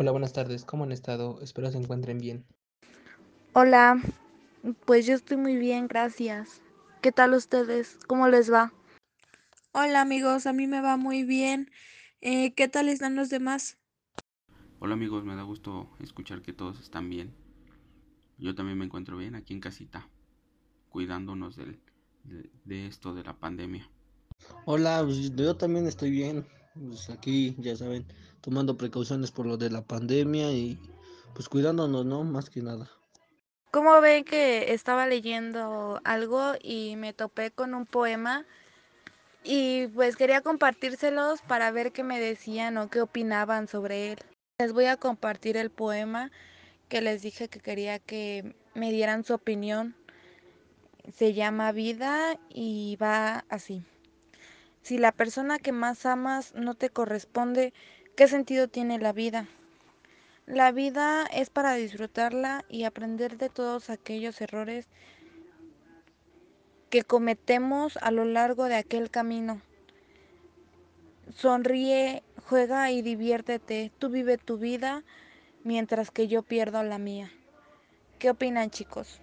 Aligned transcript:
Hola, 0.00 0.12
buenas 0.12 0.32
tardes. 0.32 0.64
¿Cómo 0.64 0.84
han 0.84 0.92
estado? 0.92 1.40
Espero 1.42 1.72
se 1.72 1.76
encuentren 1.76 2.18
bien. 2.18 2.46
Hola, 3.52 4.00
pues 4.86 5.06
yo 5.06 5.14
estoy 5.14 5.38
muy 5.38 5.56
bien, 5.56 5.88
gracias. 5.88 6.62
¿Qué 7.02 7.10
tal 7.10 7.34
ustedes? 7.34 7.98
¿Cómo 8.06 8.28
les 8.28 8.48
va? 8.48 8.72
Hola 9.72 10.00
amigos, 10.00 10.46
a 10.46 10.52
mí 10.52 10.68
me 10.68 10.80
va 10.80 10.96
muy 10.96 11.24
bien. 11.24 11.72
Eh, 12.20 12.54
¿Qué 12.54 12.68
tal 12.68 12.88
están 12.88 13.16
los 13.16 13.28
demás? 13.28 13.76
Hola 14.78 14.94
amigos, 14.94 15.24
me 15.24 15.34
da 15.34 15.42
gusto 15.42 15.90
escuchar 15.98 16.42
que 16.42 16.52
todos 16.52 16.78
están 16.78 17.10
bien. 17.10 17.34
Yo 18.38 18.54
también 18.54 18.78
me 18.78 18.84
encuentro 18.84 19.16
bien 19.16 19.34
aquí 19.34 19.52
en 19.52 19.60
casita, 19.60 20.08
cuidándonos 20.90 21.56
del, 21.56 21.80
de, 22.22 22.48
de 22.64 22.86
esto 22.86 23.14
de 23.14 23.24
la 23.24 23.36
pandemia. 23.40 23.90
Hola, 24.64 25.02
pues, 25.04 25.34
yo 25.34 25.56
también 25.56 25.88
estoy 25.88 26.12
bien. 26.12 26.46
Pues 26.86 27.10
aquí, 27.10 27.54
ya 27.58 27.76
saben, 27.76 28.06
tomando 28.40 28.76
precauciones 28.76 29.30
por 29.30 29.46
lo 29.46 29.56
de 29.56 29.70
la 29.70 29.82
pandemia 29.82 30.52
y 30.52 30.78
pues 31.34 31.48
cuidándonos, 31.48 32.04
¿no? 32.06 32.24
Más 32.24 32.50
que 32.50 32.62
nada. 32.62 32.90
¿Cómo 33.70 34.00
ven 34.00 34.24
que 34.24 34.72
estaba 34.72 35.06
leyendo 35.06 36.00
algo 36.04 36.54
y 36.62 36.96
me 36.96 37.12
topé 37.12 37.50
con 37.50 37.74
un 37.74 37.84
poema? 37.84 38.46
Y 39.44 39.88
pues 39.88 40.16
quería 40.16 40.40
compartírselos 40.40 41.42
para 41.42 41.70
ver 41.70 41.92
qué 41.92 42.02
me 42.02 42.18
decían 42.18 42.78
o 42.78 42.88
qué 42.88 43.00
opinaban 43.02 43.68
sobre 43.68 44.12
él. 44.12 44.18
Les 44.58 44.72
voy 44.72 44.86
a 44.86 44.96
compartir 44.96 45.56
el 45.56 45.70
poema 45.70 46.30
que 46.88 47.00
les 47.02 47.22
dije 47.22 47.48
que 47.48 47.60
quería 47.60 47.98
que 47.98 48.56
me 48.74 48.90
dieran 48.90 49.24
su 49.24 49.34
opinión. 49.34 49.94
Se 51.12 51.34
llama 51.34 51.72
Vida 51.72 52.38
y 52.48 52.96
va 52.96 53.44
así. 53.48 53.84
Si 54.88 54.96
la 54.96 55.12
persona 55.12 55.58
que 55.58 55.70
más 55.70 56.06
amas 56.06 56.54
no 56.54 56.72
te 56.72 56.88
corresponde, 56.88 57.74
¿qué 58.16 58.26
sentido 58.26 58.68
tiene 58.68 58.98
la 58.98 59.12
vida? 59.12 59.46
La 60.46 60.72
vida 60.72 61.26
es 61.26 61.50
para 61.50 61.74
disfrutarla 61.74 62.64
y 62.70 62.84
aprender 62.84 63.36
de 63.36 63.50
todos 63.50 63.90
aquellos 63.90 64.40
errores 64.40 64.88
que 66.88 67.02
cometemos 67.02 67.98
a 67.98 68.10
lo 68.10 68.24
largo 68.24 68.64
de 68.64 68.76
aquel 68.76 69.10
camino. 69.10 69.60
Sonríe, 71.34 72.22
juega 72.46 72.90
y 72.90 73.02
diviértete. 73.02 73.92
Tú 73.98 74.08
vive 74.08 74.38
tu 74.38 74.56
vida 74.56 75.04
mientras 75.64 76.10
que 76.10 76.28
yo 76.28 76.42
pierdo 76.42 76.82
la 76.82 76.96
mía. 76.96 77.30
¿Qué 78.18 78.30
opinan 78.30 78.70
chicos? 78.70 79.20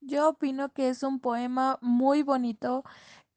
Yo 0.00 0.28
opino 0.28 0.70
que 0.70 0.88
es 0.88 1.04
un 1.04 1.20
poema 1.20 1.78
muy 1.80 2.24
bonito 2.24 2.82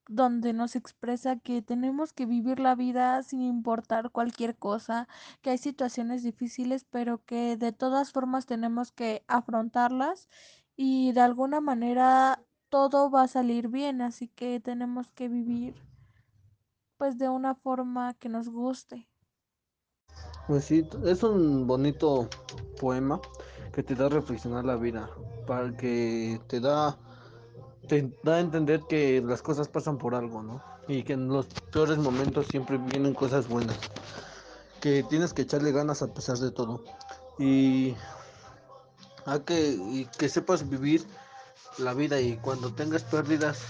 donde 0.08 0.54
nos 0.54 0.76
expresa 0.76 1.38
que 1.38 1.62
tenemos 1.62 2.14
que 2.14 2.26
vivir 2.26 2.60
la 2.60 2.76
vida 2.76 3.24
sin 3.24 3.42
importar 3.42 4.12
cualquier 4.12 4.58
cosa, 4.58 5.08
que 5.42 5.52
hay 5.52 5.58
situaciones 5.58 6.24
difíciles, 6.24 6.86
pero 6.86 7.24
que 7.26 7.58
de 7.58 7.72
todas 7.72 8.12
formas 8.12 8.46
tenemos 8.46 8.92
que 8.92 9.24
afrontarlas 9.28 10.30
y 10.76 11.12
de 11.12 11.22
alguna 11.22 11.62
manera 11.62 12.44
todo 12.70 13.10
va 13.10 13.24
a 13.24 13.28
salir 13.28 13.68
bien, 13.70 14.02
así 14.02 14.28
que 14.30 14.60
tenemos 14.60 15.10
que 15.10 15.28
vivir 15.30 15.76
pues 16.98 17.18
de 17.18 17.30
una 17.30 17.56
forma 17.56 18.14
que 18.16 18.30
nos 18.30 18.50
guste. 18.50 19.08
Pues 20.48 20.66
sí, 20.66 20.88
es 21.06 21.24
un 21.24 21.68
bonito 21.68 22.30
poema 22.80 23.20
que 23.74 23.84
te 23.84 23.96
da 23.96 24.08
a 24.08 24.10
reflexionar 24.10 24.66
la 24.66 24.76
vida, 24.76 25.10
para 25.46 25.76
que 25.76 26.40
te 26.48 26.60
da, 26.60 26.98
te 27.88 28.12
da 28.24 28.36
a 28.36 28.40
entender 28.40 28.82
que 28.88 29.22
las 29.22 29.42
cosas 29.42 29.68
pasan 29.68 29.98
por 29.98 30.16
algo, 30.16 30.44
¿no? 30.44 30.64
Y 30.88 31.04
que 31.04 31.14
en 31.14 31.28
los 31.28 31.48
peores 31.72 31.98
momentos 31.98 32.48
siempre 32.48 32.78
vienen 32.78 33.14
cosas 33.14 33.48
buenas, 33.48 33.78
que 34.82 35.04
tienes 35.04 35.34
que 35.34 35.44
echarle 35.44 35.72
ganas 35.72 36.02
a 36.02 36.14
pesar 36.14 36.38
de 36.38 36.52
todo. 36.52 36.84
Y 37.40 37.96
a 39.26 39.40
que, 39.40 40.08
que 40.18 40.30
sepas 40.30 40.70
vivir 40.70 41.06
la 41.78 41.94
vida 41.94 42.20
y 42.20 42.38
cuando 42.38 42.74
tengas 42.74 43.04
pérdidas, 43.04 43.62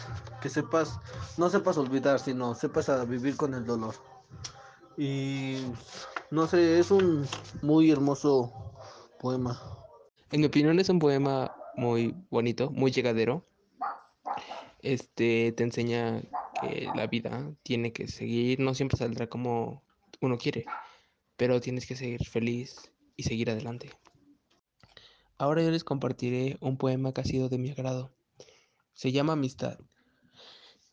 que 0.41 0.49
sepas, 0.49 0.99
no 1.37 1.49
sepas 1.49 1.77
olvidar, 1.77 2.19
sino 2.19 2.55
sepas 2.55 2.89
a 2.89 3.03
vivir 3.05 3.35
con 3.35 3.53
el 3.53 3.65
dolor. 3.65 3.95
Y 4.97 5.57
no 6.31 6.47
sé, 6.47 6.79
es 6.79 6.91
un 6.91 7.27
muy 7.61 7.91
hermoso 7.91 8.51
poema. 9.19 9.59
En 10.31 10.41
mi 10.41 10.47
opinión 10.47 10.79
es 10.79 10.89
un 10.89 10.99
poema 10.99 11.55
muy 11.75 12.15
bonito, 12.29 12.69
muy 12.71 12.91
llegadero. 12.91 13.46
Este 14.87 15.51
te 15.51 15.63
enseña 15.63 16.21
que 16.61 16.87
la 16.95 17.07
vida 17.07 17.53
tiene 17.61 17.91
que 17.91 18.07
seguir, 18.07 18.61
no 18.61 18.73
siempre 18.73 18.97
saldrá 18.97 19.27
como 19.27 19.83
uno 20.21 20.37
quiere, 20.37 20.63
pero 21.35 21.59
tienes 21.59 21.85
que 21.85 21.97
seguir 21.97 22.25
feliz 22.25 22.89
y 23.17 23.23
seguir 23.23 23.51
adelante. 23.51 23.89
Ahora 25.37 25.61
yo 25.61 25.71
les 25.71 25.83
compartiré 25.83 26.55
un 26.61 26.77
poema 26.77 27.11
que 27.11 27.19
ha 27.19 27.25
sido 27.25 27.49
de 27.49 27.57
mi 27.57 27.69
agrado. 27.69 28.15
Se 28.93 29.11
llama 29.11 29.33
Amistad. 29.33 29.77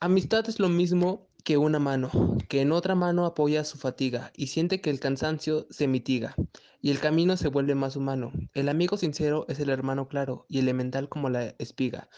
Amistad 0.00 0.48
es 0.48 0.58
lo 0.58 0.68
mismo 0.68 1.28
que 1.44 1.56
una 1.56 1.78
mano, 1.78 2.10
que 2.48 2.62
en 2.62 2.72
otra 2.72 2.96
mano 2.96 3.26
apoya 3.26 3.62
su 3.62 3.78
fatiga 3.78 4.32
y 4.34 4.48
siente 4.48 4.80
que 4.80 4.90
el 4.90 4.98
cansancio 4.98 5.68
se 5.70 5.86
mitiga 5.86 6.34
y 6.80 6.90
el 6.90 6.98
camino 6.98 7.36
se 7.36 7.46
vuelve 7.46 7.76
más 7.76 7.94
humano. 7.94 8.32
El 8.54 8.68
amigo 8.68 8.96
sincero 8.96 9.46
es 9.48 9.60
el 9.60 9.70
hermano 9.70 10.08
claro 10.08 10.46
y 10.48 10.58
elemental 10.58 11.08
como 11.08 11.30
la 11.30 11.54
espiga, 11.58 12.08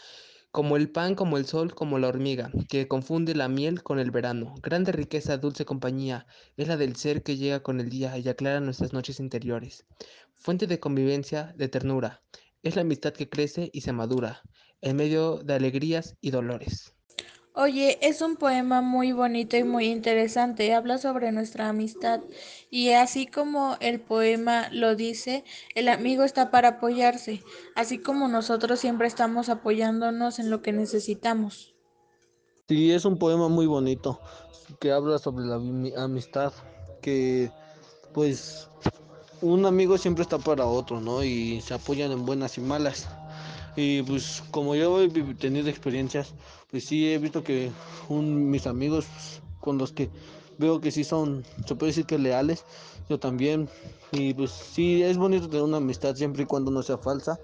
como 0.57 0.75
el 0.75 0.89
pan, 0.89 1.13
como 1.13 1.37
el 1.37 1.45
sol, 1.45 1.75
como 1.75 1.99
la 1.99 2.07
hormiga, 2.07 2.49
que 2.67 2.87
confunde 2.87 3.35
la 3.35 3.47
miel 3.47 3.83
con 3.83 3.99
el 3.99 4.09
verano. 4.09 4.55
Grande 4.63 4.91
riqueza, 4.91 5.37
dulce 5.37 5.65
compañía, 5.65 6.25
es 6.55 6.67
la 6.67 6.77
del 6.77 6.95
ser 6.95 7.21
que 7.21 7.37
llega 7.37 7.61
con 7.61 7.79
el 7.79 7.91
día 7.91 8.17
y 8.17 8.27
aclara 8.27 8.59
nuestras 8.59 8.91
noches 8.91 9.19
interiores. 9.19 9.85
Fuente 10.33 10.65
de 10.65 10.79
convivencia, 10.79 11.53
de 11.57 11.67
ternura, 11.69 12.23
es 12.63 12.75
la 12.75 12.81
amistad 12.81 13.13
que 13.13 13.29
crece 13.29 13.69
y 13.71 13.81
se 13.81 13.93
madura, 13.93 14.41
en 14.81 14.95
medio 14.95 15.43
de 15.43 15.53
alegrías 15.53 16.15
y 16.21 16.31
dolores. 16.31 16.96
Oye, 17.59 17.97
es 18.07 18.21
un 18.21 18.35
poema 18.35 18.81
muy 18.83 19.13
bonito 19.13 19.57
y 19.57 19.63
muy 19.63 19.85
interesante. 19.87 20.75
Habla 20.75 20.99
sobre 20.99 21.31
nuestra 21.31 21.69
amistad 21.69 22.21
y 22.69 22.91
así 22.91 23.25
como 23.25 23.77
el 23.79 23.99
poema 23.99 24.69
lo 24.71 24.95
dice, 24.95 25.43
el 25.73 25.87
amigo 25.89 26.23
está 26.23 26.51
para 26.51 26.67
apoyarse, 26.77 27.41
así 27.75 27.97
como 27.97 28.27
nosotros 28.27 28.79
siempre 28.79 29.07
estamos 29.07 29.49
apoyándonos 29.49 30.37
en 30.37 30.51
lo 30.51 30.61
que 30.61 30.71
necesitamos. 30.71 31.73
Sí, 32.69 32.91
es 32.91 33.05
un 33.05 33.17
poema 33.17 33.47
muy 33.47 33.65
bonito 33.65 34.21
que 34.79 34.91
habla 34.91 35.17
sobre 35.17 35.45
la 35.45 35.57
ami- 35.57 35.97
amistad, 35.97 36.53
que 37.01 37.49
pues 38.13 38.67
un 39.41 39.65
amigo 39.65 39.97
siempre 39.97 40.21
está 40.21 40.37
para 40.37 40.65
otro, 40.67 41.01
¿no? 41.01 41.23
Y 41.23 41.61
se 41.61 41.73
apoyan 41.73 42.11
en 42.11 42.23
buenas 42.25 42.57
y 42.59 42.61
malas. 42.61 43.07
Y 43.77 44.01
pues 44.01 44.43
como 44.49 44.73
yo 44.73 44.99
he 44.99 45.09
tenido 45.35 45.69
experiencias, 45.69 46.33
pues 46.71 46.83
sí 46.83 47.13
he 47.13 47.19
visto 47.19 47.43
que 47.43 47.71
un, 48.09 48.49
mis 48.49 48.65
amigos 48.65 49.05
pues, 49.05 49.41
con 49.61 49.77
los 49.77 49.93
que 49.93 50.09
veo 50.57 50.81
que 50.81 50.89
sí 50.89 51.03
son, 51.03 51.45
se 51.67 51.75
puede 51.75 51.91
decir 51.91 52.07
que 52.07 52.17
leales, 52.17 52.65
yo 53.07 53.19
también. 53.19 53.69
Y 54.11 54.33
pues 54.33 54.49
sí, 54.49 55.03
es 55.03 55.17
bonito 55.17 55.47
tener 55.47 55.61
una 55.61 55.77
amistad 55.77 56.15
siempre 56.15 56.41
y 56.41 56.45
cuando 56.47 56.71
no 56.71 56.81
sea 56.81 56.97
falsa 56.97 57.39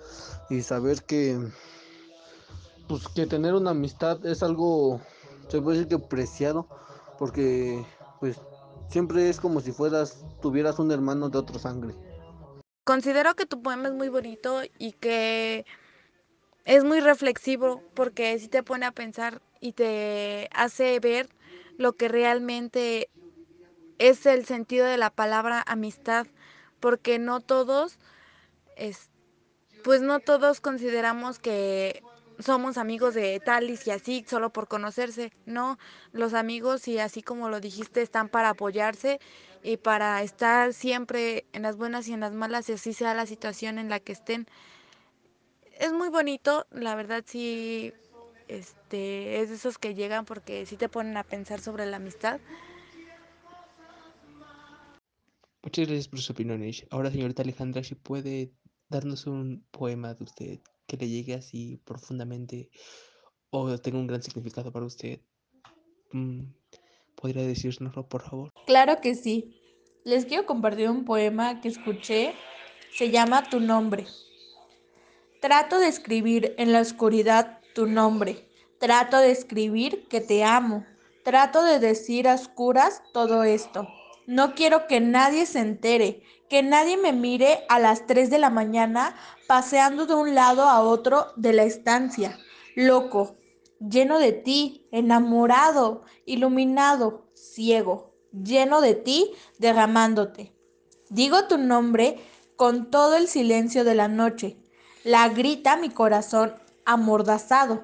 y 0.50 0.64
saber 0.64 1.04
que 1.04 1.38
pues 2.88 3.08
que 3.10 3.28
tener 3.28 3.54
una 3.54 3.70
amistad 3.70 4.26
es 4.26 4.42
algo, 4.42 5.02
se 5.50 5.62
puede 5.62 5.78
decir 5.78 5.88
que 5.88 6.00
preciado, 6.00 6.68
porque 7.20 7.86
pues 8.20 8.42
siempre 8.90 9.30
es 9.30 9.40
como 9.40 9.62
si 9.62 9.72
fueras, 9.72 10.26
tuvieras 10.42 10.80
un 10.80 10.92
hermano 10.92 11.30
de 11.30 11.38
otra 11.38 11.60
sangre. 11.60 11.94
Considero 12.86 13.36
que 13.36 13.46
tu 13.46 13.62
poema 13.62 13.88
es 13.88 13.94
muy 13.94 14.10
bonito 14.10 14.62
y 14.80 14.94
que 14.94 15.66
es 16.66 16.84
muy 16.84 17.00
reflexivo 17.00 17.84
porque 17.94 18.38
sí 18.40 18.48
te 18.48 18.64
pone 18.64 18.86
a 18.86 18.92
pensar 18.92 19.42
y 19.60 19.74
te 19.74 20.50
hace 20.54 21.00
ver 21.00 21.30
lo 21.78 21.94
que 21.94 22.08
realmente 22.08 23.10
es 24.00 24.26
el 24.26 24.46
sentido 24.46 24.86
de 24.86 24.98
la 24.98 25.10
palabra 25.10 25.64
amistad, 25.68 26.28
porque 26.80 27.20
no 27.20 27.42
todos, 27.42 28.00
es, 28.76 29.10
pues 29.84 30.02
no 30.02 30.20
todos 30.20 30.62
consideramos 30.62 31.40
que 31.40 32.04
somos 32.40 32.78
amigos 32.78 33.14
de 33.14 33.40
tal 33.40 33.70
y 33.70 33.92
así 33.92 34.26
solo 34.28 34.52
por 34.52 34.68
conocerse, 34.68 35.32
no, 35.46 35.78
los 36.12 36.34
amigos 36.34 36.88
y 36.88 37.00
así 37.00 37.22
como 37.24 37.50
lo 37.50 37.60
dijiste 37.62 38.02
están 38.02 38.30
para 38.30 38.50
apoyarse 38.50 39.20
y 39.62 39.78
para 39.78 40.22
estar 40.24 40.74
siempre 40.74 41.46
en 41.54 41.64
las 41.64 41.78
buenas 41.78 42.08
y 42.08 42.14
en 42.14 42.22
las 42.22 42.34
malas 42.34 42.70
y 42.70 42.74
así 42.74 42.94
sea 42.94 43.14
la 43.14 43.26
situación 43.28 43.78
en 43.80 43.90
la 43.90 44.00
que 44.00 44.14
estén. 44.14 44.48
Es 45.80 45.92
muy 45.92 46.10
bonito, 46.10 46.66
la 46.72 46.96
verdad 46.96 47.24
sí, 47.26 47.94
este, 48.48 49.42
es 49.42 49.50
de 49.50 49.56
esos 49.56 49.78
que 49.78 49.96
llegan 49.96 50.26
porque 50.26 50.66
sí 50.66 50.78
te 50.78 50.90
ponen 50.90 51.18
a 51.18 51.24
pensar 51.24 51.60
sobre 51.60 51.86
la 51.86 51.98
amistad. 51.98 52.40
Muchas 55.64 55.88
gracias 55.88 56.08
por 56.08 56.20
sus 56.20 56.30
opiniones. 56.30 56.86
Ahora, 56.90 57.10
señorita 57.10 57.42
Alejandra, 57.42 57.84
si 57.84 57.96
puede 57.96 58.52
darnos 58.90 59.26
un 59.26 59.66
poema 59.72 60.14
de 60.14 60.24
usted 60.24 60.60
que 60.86 60.98
le 60.98 61.08
llegue 61.08 61.34
así 61.34 61.78
profundamente 61.86 62.70
o 63.50 63.78
tenga 63.78 63.98
un 63.98 64.08
gran 64.08 64.22
significado 64.22 64.72
para 64.72 64.86
usted. 64.86 65.22
Mm, 66.12 66.42
¿Podría 67.16 67.44
decírnoslo, 67.44 68.08
por 68.08 68.22
favor? 68.22 68.52
Claro 68.66 69.00
que 69.02 69.16
sí. 69.16 69.62
Les 70.04 70.26
quiero 70.26 70.46
compartir 70.46 70.90
un 70.90 71.06
poema 71.06 71.62
que 71.62 71.70
escuché. 71.70 72.34
Se 72.92 73.10
llama 73.10 73.50
Tu 73.50 73.60
nombre. 73.60 74.06
Trato 75.44 75.78
de 75.78 75.90
escribir 75.90 76.56
en 76.58 76.72
la 76.72 76.80
oscuridad 76.80 77.60
tu 77.76 77.86
nombre. 77.86 78.48
Trato 78.80 79.18
de 79.18 79.32
escribir 79.32 80.08
que 80.08 80.22
te 80.22 80.46
amo. 80.46 80.86
Trato 81.26 81.66
de 81.66 81.80
decir 81.80 82.30
a 82.30 82.36
oscuras 82.36 83.02
todo 83.12 83.44
esto. 83.44 83.86
No 84.26 84.56
quiero 84.56 84.88
que 84.88 85.02
nadie 85.02 85.46
se 85.46 85.60
entere, 85.60 86.24
que 86.50 86.64
nadie 86.64 86.96
me 86.96 87.12
mire 87.12 87.66
a 87.68 87.80
las 87.80 88.08
3 88.08 88.30
de 88.30 88.40
la 88.40 88.50
mañana 88.50 89.18
paseando 89.46 90.06
de 90.06 90.16
un 90.16 90.34
lado 90.34 90.64
a 90.64 90.80
otro 90.80 91.34
de 91.36 91.52
la 91.52 91.64
estancia, 91.64 92.40
loco, 92.78 93.36
lleno 93.82 94.20
de 94.20 94.32
ti, 94.32 94.88
enamorado, 94.94 96.04
iluminado, 96.26 97.28
ciego, 97.34 98.16
lleno 98.32 98.80
de 98.80 98.96
ti, 98.96 99.34
derramándote. 99.60 100.56
Digo 101.10 101.50
tu 101.50 101.58
nombre 101.58 102.18
con 102.56 102.90
todo 102.90 103.18
el 103.18 103.28
silencio 103.28 103.84
de 103.84 103.96
la 103.96 104.08
noche. 104.08 104.63
La 105.04 105.28
grita 105.30 105.76
mi 105.76 105.90
corazón 105.90 106.54
amordazado. 106.86 107.84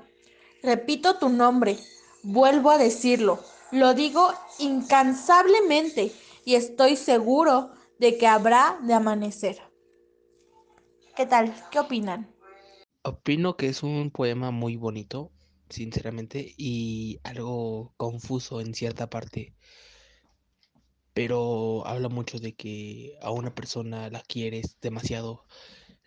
Repito 0.63 1.17
tu 1.17 1.29
nombre, 1.29 1.77
vuelvo 2.23 2.71
a 2.71 2.77
decirlo, 2.77 3.39
lo 3.71 3.93
digo 3.93 4.29
incansablemente 4.59 6.11
y 6.45 6.55
estoy 6.55 6.95
seguro 6.95 7.71
de 7.99 8.17
que 8.17 8.25
habrá 8.25 8.79
de 8.83 8.93
amanecer. 8.93 9.57
¿Qué 11.15 11.25
tal? 11.25 11.53
¿Qué 11.71 11.79
opinan? 11.79 12.33
Opino 13.03 13.57
que 13.57 13.67
es 13.67 13.83
un 13.83 14.11
poema 14.11 14.51
muy 14.51 14.77
bonito, 14.77 15.31
sinceramente, 15.69 16.53
y 16.57 17.19
algo 17.23 17.93
confuso 17.97 18.61
en 18.61 18.73
cierta 18.73 19.09
parte. 19.09 19.53
Pero 21.13 21.85
habla 21.85 22.07
mucho 22.07 22.39
de 22.39 22.55
que 22.55 23.17
a 23.21 23.31
una 23.31 23.53
persona 23.53 24.09
la 24.09 24.21
quieres 24.21 24.77
demasiado, 24.79 25.45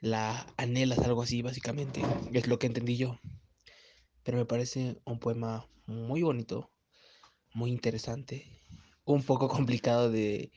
la 0.03 0.45
anhelas, 0.57 0.99
algo 0.99 1.23
así, 1.23 1.41
básicamente. 1.41 2.03
Es 2.33 2.49
lo 2.49 2.59
que 2.59 2.67
entendí 2.67 2.97
yo. 2.99 3.19
Pero 4.25 4.37
me 4.37 4.45
parece 4.45 5.01
un 5.05 5.19
poema 5.19 5.67
muy 5.87 6.23
bonito, 6.23 6.71
muy 7.55 7.71
interesante, 7.71 8.61
un 9.05 9.23
poco 9.23 9.49
complicado 9.49 10.11
de 10.11 10.53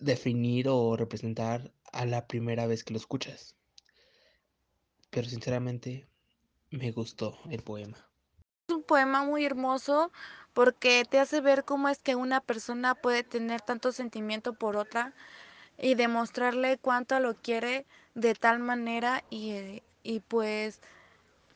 definir 0.00 0.68
o 0.68 0.96
representar 0.96 1.72
a 1.92 2.06
la 2.06 2.26
primera 2.26 2.66
vez 2.66 2.82
que 2.84 2.94
lo 2.94 2.98
escuchas. 2.98 3.54
Pero 5.10 5.28
sinceramente 5.28 6.08
me 6.70 6.90
gustó 6.90 7.38
el 7.50 7.62
poema. 7.62 7.98
Es 8.66 8.74
un 8.74 8.82
poema 8.82 9.24
muy 9.24 9.44
hermoso 9.44 10.10
porque 10.54 11.04
te 11.08 11.18
hace 11.18 11.42
ver 11.42 11.64
cómo 11.64 11.90
es 11.90 11.98
que 11.98 12.16
una 12.16 12.40
persona 12.40 12.94
puede 12.94 13.24
tener 13.24 13.60
tanto 13.60 13.92
sentimiento 13.92 14.54
por 14.54 14.76
otra 14.76 15.14
y 15.82 15.96
demostrarle 15.96 16.78
cuánto 16.78 17.20
lo 17.20 17.34
quiere 17.34 17.84
de 18.14 18.34
tal 18.34 18.60
manera 18.60 19.24
y, 19.28 19.82
y 20.02 20.20
pues 20.20 20.80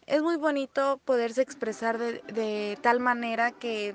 es 0.06 0.20
muy 0.20 0.36
bonito 0.36 1.00
poderse 1.04 1.40
expresar 1.40 1.96
de, 1.96 2.20
de, 2.32 2.76
tal 2.82 3.00
manera 3.00 3.52
que 3.52 3.94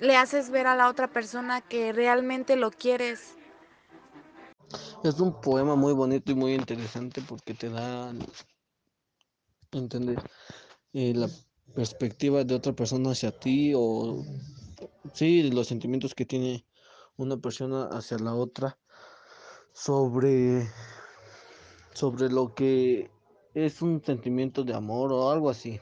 le 0.00 0.16
haces 0.16 0.50
ver 0.50 0.68
a 0.68 0.76
la 0.76 0.88
otra 0.88 1.08
persona 1.08 1.60
que 1.60 1.92
realmente 1.92 2.56
lo 2.56 2.70
quieres. 2.70 3.34
Es 5.02 5.18
un 5.18 5.40
poema 5.40 5.74
muy 5.74 5.94
bonito 5.94 6.30
y 6.32 6.34
muy 6.36 6.54
interesante 6.54 7.20
porque 7.20 7.54
te 7.54 7.70
da 7.70 8.12
entender 9.72 10.22
eh, 10.92 11.12
la 11.14 11.28
perspectiva 11.74 12.44
de 12.44 12.54
otra 12.54 12.72
persona 12.72 13.10
hacia 13.10 13.32
ti 13.32 13.72
o 13.74 14.24
sí, 15.12 15.50
los 15.50 15.66
sentimientos 15.66 16.14
que 16.14 16.24
tiene 16.24 16.64
una 17.18 17.36
persona 17.36 17.88
hacia 17.88 18.18
la 18.18 18.34
otra 18.34 18.78
sobre 19.72 20.66
sobre 21.92 22.30
lo 22.30 22.54
que 22.54 23.10
es 23.54 23.82
un 23.82 24.02
sentimiento 24.04 24.62
de 24.62 24.72
amor 24.72 25.12
o 25.12 25.30
algo 25.30 25.50
así. 25.50 25.80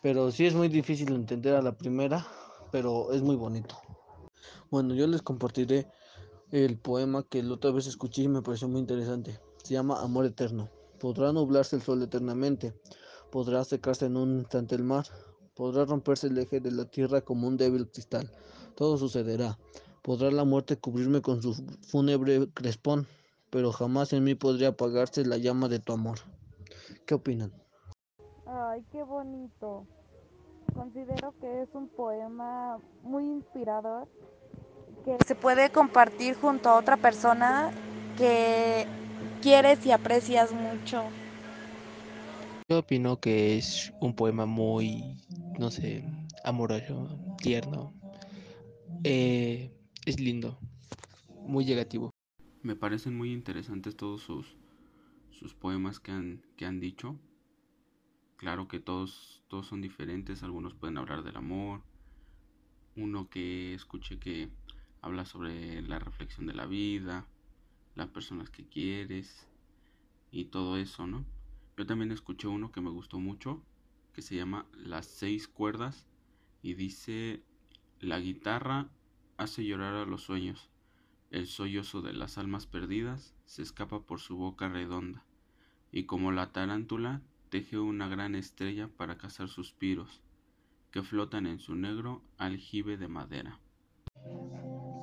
Pero 0.00 0.30
sí 0.30 0.46
es 0.46 0.54
muy 0.54 0.68
difícil 0.68 1.12
entender 1.12 1.56
a 1.56 1.62
la 1.62 1.76
primera, 1.76 2.24
pero 2.70 3.12
es 3.12 3.22
muy 3.22 3.34
bonito. 3.34 3.76
Bueno, 4.70 4.94
yo 4.94 5.08
les 5.08 5.22
compartiré 5.22 5.88
el 6.52 6.78
poema 6.78 7.24
que 7.24 7.42
la 7.42 7.54
otra 7.54 7.72
vez 7.72 7.88
escuché 7.88 8.22
y 8.22 8.28
me 8.28 8.40
pareció 8.40 8.68
muy 8.68 8.80
interesante. 8.80 9.40
Se 9.64 9.74
llama 9.74 10.00
Amor 10.00 10.26
Eterno. 10.26 10.70
Podrá 11.00 11.32
nublarse 11.32 11.74
el 11.74 11.82
sol 11.82 12.02
eternamente, 12.02 12.72
podrá 13.32 13.64
secarse 13.64 14.06
en 14.06 14.16
un 14.16 14.38
instante 14.38 14.76
el 14.76 14.84
mar, 14.84 15.06
podrá 15.54 15.84
romperse 15.84 16.28
el 16.28 16.38
eje 16.38 16.60
de 16.60 16.70
la 16.70 16.84
tierra 16.84 17.20
como 17.20 17.48
un 17.48 17.56
débil 17.56 17.88
cristal. 17.88 18.30
Todo 18.76 18.96
sucederá. 18.96 19.58
Podrá 20.02 20.30
la 20.30 20.44
muerte 20.44 20.76
cubrirme 20.76 21.20
con 21.20 21.42
su 21.42 21.54
fúnebre 21.86 22.48
crespón, 22.54 23.06
pero 23.50 23.72
jamás 23.72 24.12
en 24.12 24.24
mí 24.24 24.34
podría 24.34 24.68
apagarse 24.68 25.24
la 25.24 25.36
llama 25.36 25.68
de 25.68 25.78
tu 25.78 25.92
amor. 25.92 26.18
¿Qué 27.06 27.14
opinan? 27.14 27.52
Ay, 28.46 28.84
qué 28.92 29.02
bonito. 29.02 29.86
Considero 30.74 31.34
que 31.40 31.62
es 31.62 31.68
un 31.74 31.88
poema 31.88 32.78
muy 33.02 33.24
inspirador 33.24 34.06
que 35.04 35.16
se 35.26 35.34
puede 35.34 35.70
compartir 35.70 36.34
junto 36.34 36.68
a 36.68 36.76
otra 36.76 36.96
persona 36.96 37.70
que 38.16 38.86
quieres 39.42 39.84
y 39.86 39.92
aprecias 39.92 40.52
mucho. 40.52 41.02
Yo 42.68 42.80
opino 42.80 43.18
que 43.18 43.56
es 43.56 43.92
un 44.00 44.14
poema 44.14 44.44
muy, 44.44 45.16
no 45.58 45.70
sé, 45.70 46.04
amoroso, 46.44 47.08
tierno. 47.38 47.94
Eh, 49.04 49.70
es 50.08 50.20
lindo, 50.20 50.58
muy 51.46 51.66
llegativo. 51.66 52.10
Me 52.62 52.74
parecen 52.74 53.14
muy 53.14 53.30
interesantes 53.30 53.94
todos 53.94 54.22
sus, 54.22 54.56
sus 55.30 55.52
poemas 55.52 56.00
que 56.00 56.12
han, 56.12 56.42
que 56.56 56.64
han 56.64 56.80
dicho. 56.80 57.18
Claro 58.36 58.68
que 58.68 58.80
todos, 58.80 59.42
todos 59.48 59.66
son 59.66 59.82
diferentes, 59.82 60.42
algunos 60.42 60.72
pueden 60.72 60.96
hablar 60.96 61.24
del 61.24 61.36
amor. 61.36 61.82
Uno 62.96 63.28
que 63.28 63.74
escuché 63.74 64.18
que 64.18 64.48
habla 65.02 65.26
sobre 65.26 65.82
la 65.82 65.98
reflexión 65.98 66.46
de 66.46 66.54
la 66.54 66.64
vida, 66.64 67.26
las 67.94 68.08
personas 68.08 68.48
que 68.48 68.66
quieres 68.66 69.46
y 70.30 70.46
todo 70.46 70.78
eso, 70.78 71.06
¿no? 71.06 71.26
Yo 71.76 71.84
también 71.84 72.12
escuché 72.12 72.48
uno 72.48 72.72
que 72.72 72.80
me 72.80 72.90
gustó 72.90 73.18
mucho, 73.18 73.62
que 74.14 74.22
se 74.22 74.36
llama 74.36 74.66
Las 74.72 75.04
seis 75.04 75.48
cuerdas 75.48 76.06
y 76.62 76.74
dice, 76.74 77.42
la 78.00 78.18
guitarra 78.18 78.88
hace 79.38 79.64
llorar 79.64 79.94
a 79.94 80.04
los 80.04 80.24
sueños, 80.24 80.68
el 81.30 81.46
sollozo 81.46 82.02
de 82.02 82.12
las 82.12 82.38
almas 82.38 82.66
perdidas 82.66 83.34
se 83.46 83.62
escapa 83.62 84.00
por 84.00 84.20
su 84.20 84.36
boca 84.36 84.68
redonda, 84.68 85.24
y 85.92 86.04
como 86.04 86.32
la 86.32 86.52
tarántula 86.52 87.22
teje 87.48 87.78
una 87.78 88.08
gran 88.08 88.34
estrella 88.34 88.88
para 88.96 89.16
cazar 89.16 89.48
suspiros, 89.48 90.20
que 90.90 91.02
flotan 91.02 91.46
en 91.46 91.60
su 91.60 91.76
negro 91.76 92.22
aljibe 92.36 92.96
de 92.96 93.08
madera. 93.08 93.60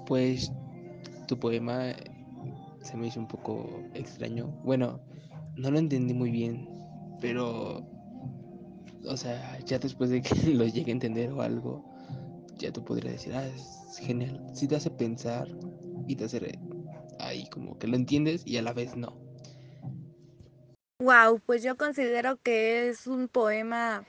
Pues 0.06 0.52
tu 1.28 1.40
poema 1.40 1.94
se 2.82 2.98
me 2.98 3.08
hizo 3.08 3.20
un 3.20 3.28
poco 3.28 3.84
extraño. 3.94 4.48
Bueno, 4.64 5.00
no 5.56 5.72
lo 5.72 5.80
entendí 5.80 6.14
muy 6.14 6.30
bien, 6.30 6.68
pero, 7.22 7.88
o 9.08 9.18
sea, 9.18 9.60
ya 9.62 9.80
después 9.80 10.10
de 10.10 10.22
que 10.22 10.36
lo 10.54 10.66
llegue 10.66 10.92
a 10.92 10.94
entender 10.94 11.32
o 11.32 11.42
algo, 11.42 11.95
ya 12.58 12.72
tú 12.72 12.84
podrías 12.84 13.14
decir, 13.14 13.34
ah, 13.34 13.46
es 13.48 13.98
genial. 14.00 14.42
Sí 14.54 14.68
te 14.68 14.76
hace 14.76 14.90
pensar 14.90 15.48
y 16.08 16.16
te 16.16 16.26
hace 16.26 16.60
ahí 17.20 17.48
como 17.50 17.78
que 17.78 17.88
lo 17.88 17.96
entiendes 17.96 18.44
y 18.46 18.58
a 18.58 18.62
la 18.62 18.74
vez 18.74 18.96
no. 18.96 19.18
Wow, 21.00 21.42
pues 21.46 21.62
yo 21.62 21.76
considero 21.76 22.38
que 22.38 22.90
es 22.90 23.06
un 23.06 23.28
poema, 23.28 24.06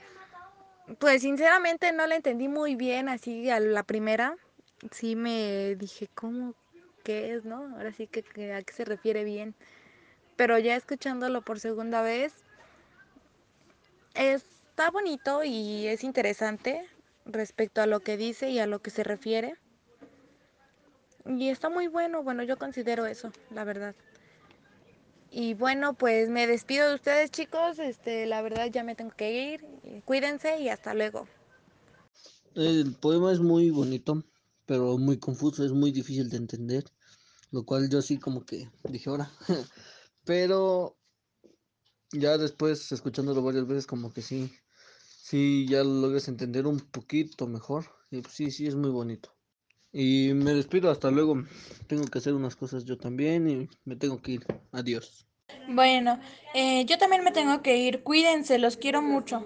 pues 0.99 1.21
sinceramente 1.21 1.91
no 1.91 2.07
lo 2.07 2.15
entendí 2.15 2.47
muy 2.47 2.75
bien 2.75 3.09
así 3.09 3.49
a 3.49 3.59
la 3.59 3.83
primera. 3.83 4.35
Sí 4.91 5.15
me 5.15 5.75
dije, 5.75 6.07
¿cómo? 6.13 6.53
¿Qué 7.03 7.33
es, 7.33 7.45
no? 7.45 7.75
Ahora 7.75 7.91
sí 7.91 8.07
que, 8.07 8.23
que 8.23 8.53
a 8.53 8.61
qué 8.61 8.73
se 8.73 8.85
refiere 8.85 9.23
bien. 9.23 9.53
Pero 10.37 10.57
ya 10.59 10.75
escuchándolo 10.75 11.41
por 11.41 11.59
segunda 11.59 12.01
vez, 12.01 12.33
está 14.13 14.91
bonito 14.91 15.43
y 15.43 15.87
es 15.87 16.03
interesante 16.03 16.85
respecto 17.27 17.81
a 17.81 17.87
lo 17.87 17.99
que 17.99 18.17
dice 18.17 18.49
y 18.49 18.59
a 18.59 18.67
lo 18.67 18.81
que 18.81 18.89
se 18.89 19.03
refiere. 19.03 19.55
Y 21.25 21.49
está 21.49 21.69
muy 21.69 21.87
bueno, 21.87 22.23
bueno, 22.23 22.43
yo 22.43 22.57
considero 22.57 23.05
eso, 23.05 23.31
la 23.51 23.63
verdad. 23.63 23.95
Y 25.29 25.53
bueno, 25.53 25.93
pues 25.93 26.29
me 26.29 26.47
despido 26.47 26.87
de 26.87 26.95
ustedes, 26.95 27.31
chicos. 27.31 27.79
Este, 27.79 28.25
la 28.25 28.41
verdad 28.41 28.67
ya 28.71 28.83
me 28.83 28.95
tengo 28.95 29.11
que 29.11 29.53
ir. 29.53 29.65
Cuídense 30.05 30.59
y 30.61 30.69
hasta 30.69 30.93
luego. 30.93 31.27
El 32.55 32.95
poema 32.95 33.31
es 33.31 33.39
muy 33.39 33.69
bonito, 33.69 34.23
pero 34.65 34.97
muy 34.97 35.19
confuso, 35.19 35.63
es 35.63 35.73
muy 35.73 35.91
difícil 35.91 36.29
de 36.29 36.37
entender, 36.37 36.85
lo 37.51 37.65
cual 37.65 37.89
yo 37.89 38.01
sí 38.01 38.17
como 38.17 38.45
que 38.45 38.69
dije 38.89 39.09
ahora. 39.09 39.31
pero 40.23 40.97
ya 42.11 42.37
después 42.37 42.91
escuchándolo 42.91 43.43
varias 43.43 43.67
veces 43.67 43.85
como 43.85 44.11
que 44.11 44.21
sí, 44.21 44.51
sí 45.27 45.65
ya 45.67 45.83
lo 45.83 46.01
logras 46.01 46.29
entender 46.29 46.65
un 46.67 46.79
poquito 46.79 47.47
mejor. 47.47 47.85
Y 48.11 48.21
pues 48.21 48.33
sí, 48.33 48.51
sí 48.51 48.65
es 48.65 48.75
muy 48.75 48.89
bonito. 48.89 49.33
Y 49.91 50.31
me 50.33 50.53
despido, 50.53 50.89
hasta 50.89 51.11
luego. 51.11 51.43
Tengo 51.87 52.05
que 52.05 52.19
hacer 52.19 52.33
unas 52.33 52.55
cosas 52.55 52.85
yo 52.85 52.97
también 52.97 53.49
y 53.49 53.69
me 53.83 53.95
tengo 53.97 54.21
que 54.21 54.33
ir. 54.33 54.45
Adiós. 54.71 55.25
Bueno, 55.67 56.19
eh, 56.53 56.85
yo 56.85 56.97
también 56.97 57.23
me 57.23 57.31
tengo 57.31 57.61
que 57.61 57.77
ir. 57.77 58.03
Cuídense, 58.03 58.57
los 58.57 58.77
quiero 58.77 59.01
mucho. 59.01 59.45